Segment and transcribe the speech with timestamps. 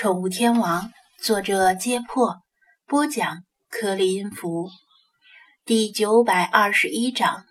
[0.00, 2.36] 宠物天王，作者：揭破，
[2.86, 4.70] 播讲：颗粒音符，
[5.64, 7.42] 第九百二十一章：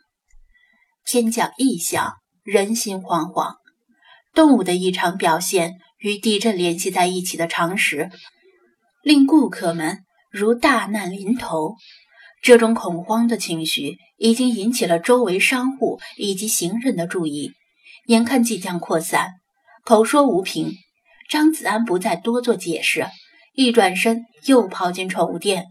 [1.05, 2.13] 天降异象，
[2.43, 3.55] 人心惶惶。
[4.33, 8.09] 动物的异常表现与地震联系在一起的常识，
[9.03, 11.75] 令顾客们如大难临头。
[12.41, 17.51] 这种恐慌的情绪已经引起了周围商户以及行人的注意，
[18.05, 19.31] 眼看即将扩散，
[19.83, 20.71] 口说无凭。
[21.29, 23.05] 张子安不再多做解释，
[23.53, 25.65] 一转身又跑进宠物店。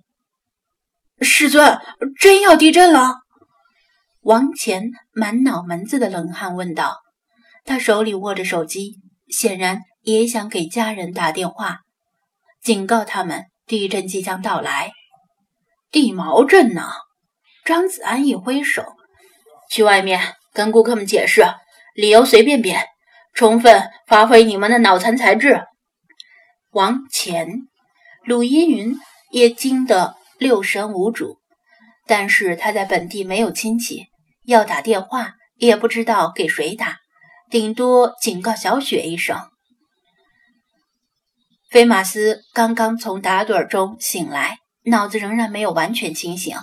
[1.20, 1.78] 师尊，
[2.20, 3.14] 真要地震了！
[4.20, 6.98] 王乾满脑门子的冷汗问道。
[7.64, 8.96] 他手里握着手机，
[9.28, 11.78] 显然也想给家人打电话，
[12.62, 14.92] 警告他们地震即将到来。
[15.90, 16.90] 地毛震呢？
[17.64, 18.84] 张子安一挥手，
[19.70, 21.44] 去外面跟顾客们解释，
[21.94, 22.84] 理由随便编。
[23.36, 25.62] 充分发挥你们的脑残才智。
[26.70, 27.46] 王乾、
[28.24, 28.96] 鲁依云
[29.30, 31.36] 也惊得六神无主，
[32.06, 34.06] 但是他在本地没有亲戚，
[34.46, 36.96] 要打电话也不知道给谁打，
[37.50, 39.38] 顶多警告小雪一声。
[41.68, 46.56] 菲马斯刚刚从打盹中醒来，脑子仍然没有完全清醒，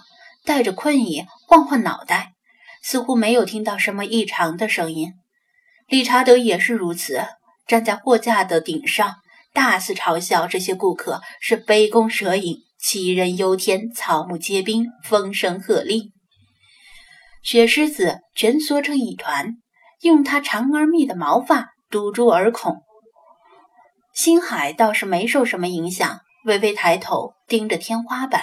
[0.44, 2.34] 带着困意晃晃脑袋，
[2.82, 5.14] 似乎没有听到什么异常的声音。
[5.94, 7.24] 理查德也是如此，
[7.68, 9.18] 站在货架的顶上，
[9.54, 16.10] 大肆嘲笑这些顾客是杯弓蛇影、杞人忧天、草木皆兵、风声鹤唳。
[17.44, 19.58] 雪狮子蜷缩成一团，
[20.02, 22.82] 用它长而密的毛发堵住耳孔。
[24.16, 28.42] 星海倒是没受什么影响，微微抬头盯着天花板。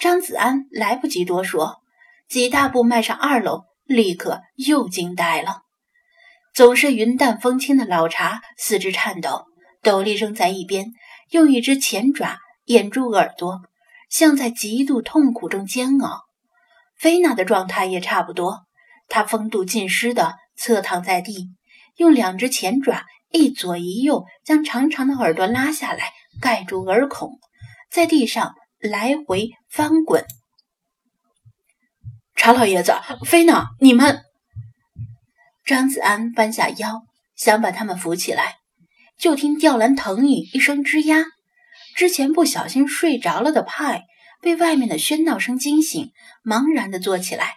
[0.00, 1.76] 张子安来不及多说，
[2.28, 5.60] 几大步迈上二楼，立刻又惊呆了。
[6.52, 9.46] 总是云淡风轻的老茶四肢颤抖，
[9.82, 10.92] 斗笠扔在一边，
[11.30, 13.60] 用一只前爪掩住耳朵，
[14.08, 16.24] 像在极度痛苦中煎熬。
[16.96, 18.66] 菲娜的状态也差不多，
[19.08, 21.50] 她风度尽失的侧躺在地，
[21.96, 27.38] 用两只前爪一左一右将长长的耳朵拉下来盖住耳孔，
[27.90, 30.24] 在地上来回翻滚。
[32.34, 32.92] 查老爷子，
[33.24, 34.29] 菲娜，你们。
[35.70, 37.02] 张子安弯下腰，
[37.36, 38.56] 想把他们扶起来，
[39.16, 41.24] 就听吊篮藤椅一声吱呀，
[41.94, 44.02] 之前不小心睡着了的派
[44.42, 46.10] 被外面的喧闹声惊醒，
[46.42, 47.54] 茫然地坐起来，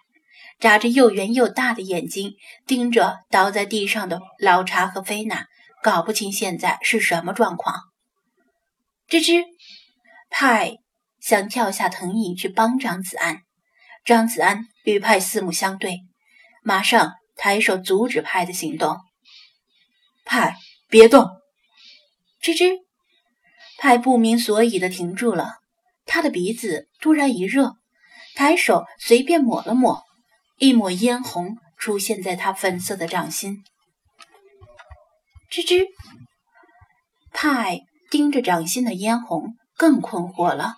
[0.60, 2.36] 眨着又圆又大的眼睛，
[2.68, 5.48] 盯着倒在地上的老查和菲娜，
[5.82, 7.82] 搞不清现在是什么状况。
[9.10, 9.44] 吱吱，
[10.30, 10.74] 派
[11.20, 13.40] 想跳下藤椅去帮张子安，
[14.06, 16.02] 张子安与派四目相对，
[16.62, 17.14] 马上。
[17.36, 18.98] 抬手阻止派的行动，
[20.24, 20.56] 派
[20.88, 21.26] 别动！
[22.42, 22.80] 吱吱，
[23.78, 25.56] 派不明所以的停住了，
[26.06, 27.76] 他的鼻子突然一热，
[28.36, 30.04] 抬手随便抹了抹，
[30.58, 33.64] 一抹嫣红出现在他粉色的掌心。
[35.52, 35.88] 吱吱，
[37.32, 40.76] 派盯着掌心的嫣红更困惑了，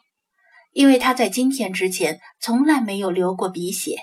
[0.72, 3.97] 因为他在今天之前从来没有流过鼻血。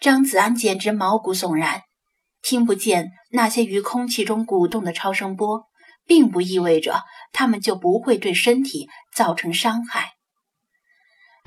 [0.00, 1.82] 张子安简直毛骨悚然，
[2.40, 5.64] 听不见那些于空气中鼓动的超声波，
[6.06, 10.12] 并不意味着他们就不会对身体造成伤害。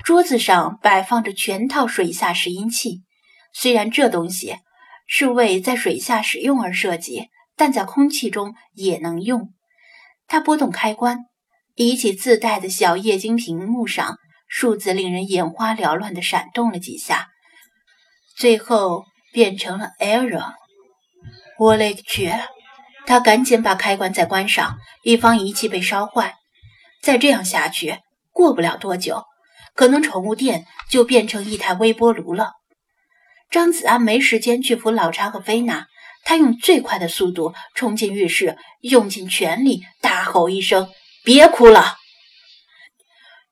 [0.04, 3.04] 桌子上摆放着全套水下拾音器，
[3.54, 4.56] 虽然这东西
[5.06, 9.54] 是为在水下使用而设计，但在空气中也能用。
[10.26, 11.20] 他拨动开关，
[11.74, 17.28] 仪器自带的小液晶屏幕上数字令人眼花缭乱地闪动了几下。
[18.36, 20.52] 最后变成了 error，
[21.58, 22.32] 我勒个去！
[23.06, 26.36] 他赶紧把开关再关上，以防仪器被烧坏。
[27.02, 27.98] 再这样下去，
[28.30, 29.24] 过不了多久，
[29.74, 32.52] 可能宠物店就变成一台微波炉了。
[33.50, 35.86] 张子安没时间去扶老查和菲娜，
[36.24, 40.88] 他用最快的速度冲进浴室，用尽全力大吼一声
[41.24, 41.96] ：“别哭了！”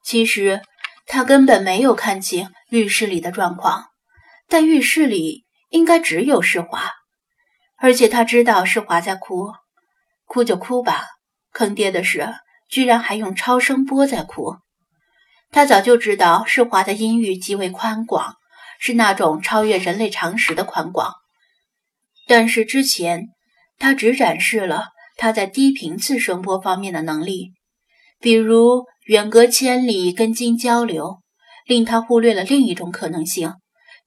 [0.05, 0.63] 其实
[1.07, 3.89] 他根本没有看清浴室里的状况。
[4.51, 6.91] 但浴室里应该只有世华，
[7.79, 9.53] 而且他知道世华在哭，
[10.27, 11.07] 哭就哭吧。
[11.53, 12.35] 坑爹的是，
[12.69, 14.57] 居然还用超声波在哭。
[15.53, 18.35] 他早就知道世华的音域极为宽广，
[18.81, 21.15] 是那种超越人类常识的宽广。
[22.27, 23.29] 但是之前
[23.79, 27.53] 他只展示了他在低频次声波方面的能力，
[28.19, 31.21] 比如远隔千里跟鲸交流，
[31.67, 33.55] 令他忽略了另一种可能性。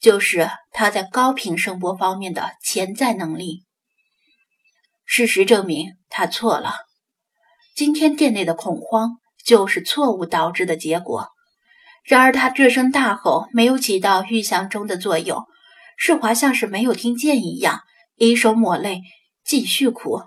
[0.04, 3.64] 就是他在高频声波方面的潜在能力。
[5.06, 6.74] 事实证明，他错了。
[7.74, 9.12] 今天店内的恐慌
[9.46, 11.30] 就是错误导致的结果。
[12.04, 15.46] 然而他这声大吼没有起到预想中的作用，
[15.96, 17.80] 世华像是没有听见一样，
[18.16, 19.04] 一手抹泪，
[19.46, 20.20] 继续哭。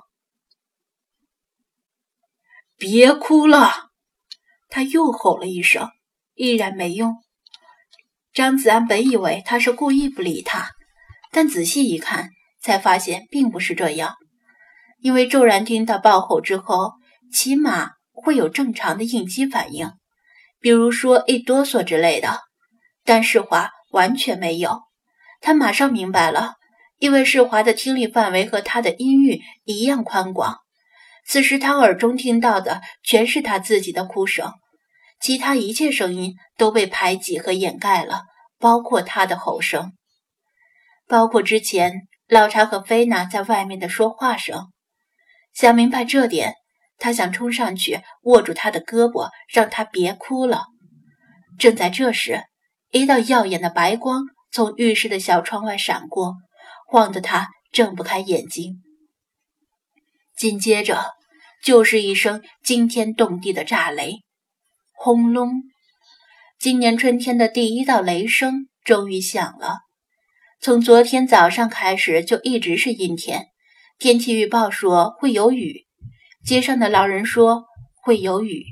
[2.79, 3.91] 别哭了！
[4.71, 5.91] 他又吼了一声，
[6.33, 7.26] 依然没用。
[8.37, 10.73] 张子安本以为他是故意不理他，
[11.33, 12.29] 但仔细一看，
[12.61, 14.17] 才发现并不是这样。
[15.01, 16.93] 因为骤然听到爆吼之后，
[17.33, 19.91] 起码会有正常的应激反应。
[20.61, 22.41] 比如说一哆嗦之类的，
[23.07, 24.83] 但世华完全没有。
[25.41, 26.57] 他马上明白了，
[26.99, 30.59] 因为世华的听力范围和他的音域一样宽广。
[31.27, 34.53] 此时他耳中听到的全是他自己的哭声，
[35.27, 38.23] 其他一切声音都被排挤和掩盖了，
[38.61, 39.93] 包括他的吼声，
[41.09, 44.71] 包括之前老查和菲娜在外面的说话声。
[45.53, 46.55] 想明白这点。
[46.99, 50.67] 他想冲上去握住他的胳膊，让他别哭了。
[51.59, 52.45] 正在这时，
[52.93, 56.37] 一道耀眼的白光从浴室的小窗外闪过，
[56.87, 58.81] 晃得他睁不开眼睛。
[60.37, 61.05] 紧接着，
[61.65, 64.21] 就是一声惊天动地的炸雷，
[64.99, 65.63] 轰隆！
[66.59, 69.81] 今年春天的第一道雷声终于响了。
[70.59, 73.49] 从昨天早上开始就一直是阴天，
[73.99, 75.85] 天气预报说会有雨。
[76.45, 77.67] 街上的老人说
[78.03, 78.65] 会有雨，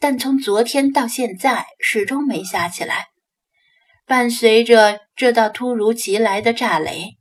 [0.00, 3.06] 但从昨天到现在始终没下起来。
[4.06, 7.16] 伴随着这道突如其来的炸雷，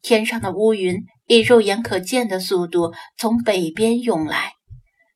[0.00, 4.54] 天上的乌云以肉眼可见的速度从北边涌来，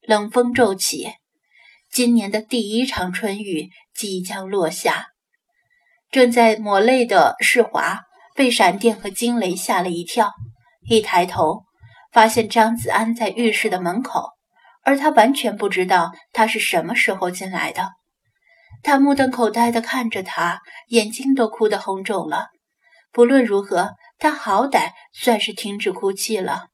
[0.06, 1.08] 冷风骤起。
[1.94, 5.10] 今年的第一场春雨即将落下。
[6.10, 8.00] 正在抹泪的世华
[8.34, 10.32] 被闪电和惊雷吓了一跳，
[10.88, 11.62] 一抬头。
[12.10, 14.30] 发现张子安在浴室的门口，
[14.82, 17.92] 而他完全不知道他是什么时候进来的。
[18.82, 22.48] 他目瞪口呆地看着他，眼睛都哭得红肿了。
[23.12, 26.66] 不论如何，他好歹算是停止哭泣了。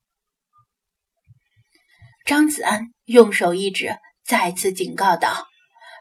[2.24, 3.96] 张子安用手一指，
[4.30, 5.48] 再次警告道：“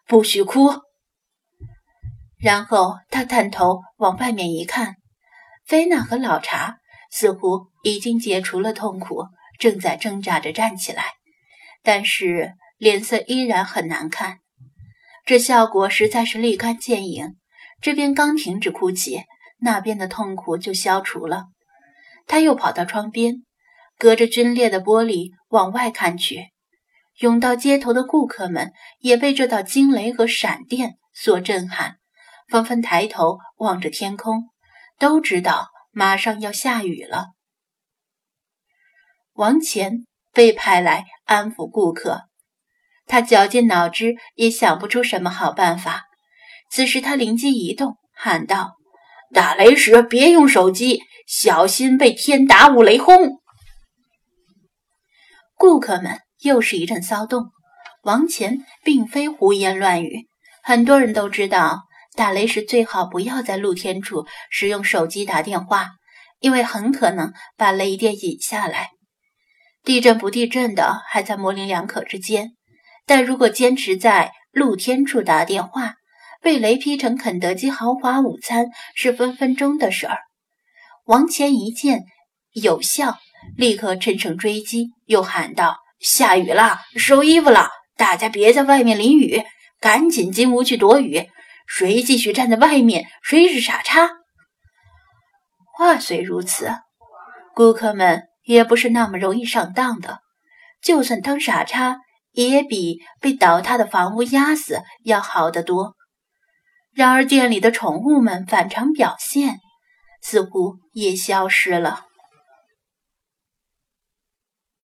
[0.06, 0.70] 不许哭。”
[2.38, 4.98] 然后他探头往外面一看，
[5.66, 6.78] 菲娜和老查。
[7.12, 9.26] 似乎已经解除了痛苦，
[9.58, 11.06] 正在挣扎着站起来，
[11.82, 14.38] 但是脸色依然很难看。
[15.26, 17.36] 这效果实在是立竿见影，
[17.82, 19.24] 这边刚停止哭泣，
[19.60, 21.46] 那边的痛苦就消除了。
[22.28, 23.44] 他又跑到窗边，
[23.98, 26.52] 隔着皲裂的玻璃往外看去，
[27.20, 31.98] 涌到街头的顾客们也被这道惊雷和闪电所震撼，
[32.50, 34.50] 纷纷抬头望着天空，
[34.98, 35.70] 都知道。
[35.92, 37.30] 马上要下雨了，
[39.34, 42.26] 王乾被派来安抚顾客。
[43.08, 46.04] 他绞尽脑汁也想不出什么好办法。
[46.70, 48.76] 此时他灵机一动，喊道
[49.34, 53.42] ：“打雷时别用手机，小心被天打五雷轰。”
[55.58, 57.52] 顾客们又是一阵骚动。
[58.04, 60.28] 王乾并非胡言乱语，
[60.64, 61.84] 很多人都知道。
[62.16, 65.92] 打雷时最好不要在露天处使用手机打电话，
[66.40, 68.90] 因为很可能把雷电引下来。
[69.84, 72.52] 地震不地震的还在模棱两可之间，
[73.06, 75.94] 但如果坚持在露天处打电话，
[76.42, 80.20] 被雷劈成肯德基豪华午餐是分分钟的事儿。
[81.06, 82.04] 王乾一见
[82.52, 83.18] 有效，
[83.56, 89.44] 立刻乘胜追击，又喊道：“下雨了，收衣服了，大家别在外面淋雨，
[89.80, 91.28] 赶紧进屋去躲雨。”
[91.72, 94.10] 谁继续站在外面，谁是傻叉。
[95.72, 96.72] 话虽如此，
[97.54, 100.22] 顾客们也不是那么容易上当的。
[100.82, 102.00] 就算当傻叉，
[102.32, 105.94] 也比被倒塌的房屋压死要好得多。
[106.92, 109.60] 然而，店里的宠物们反常表现
[110.24, 112.08] 似乎也消失了。